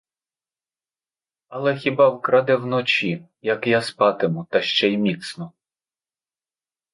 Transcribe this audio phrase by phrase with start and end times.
[1.49, 5.51] Але хіба вкраде вночі, як я спатиму та ще й міцно.